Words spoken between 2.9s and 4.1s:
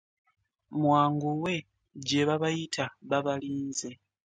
babalinze.